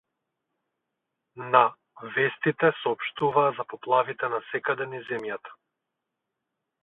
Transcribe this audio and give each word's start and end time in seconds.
На 1.55 1.61
вестите 2.15 2.71
соопштуваа 2.79 3.45
за 3.59 3.67
поплавите 3.73 4.29
насекаде 4.37 4.87
низ 4.95 5.05
земјата. 5.11 5.55